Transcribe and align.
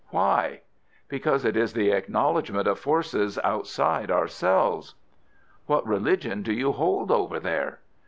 "Why?" 0.09 0.61
"Because 1.09 1.45
it 1.45 1.55
is 1.55 1.73
the 1.73 1.91
acknowledgment 1.91 2.67
of 2.67 2.79
forces 2.79 3.37
outside 3.43 4.09
ourselves." 4.09 4.95
"What 5.67 5.85
religion 5.85 6.41
do 6.41 6.53
you 6.53 6.71
hold 6.71 7.11
over 7.11 7.39
there?" 7.39 7.81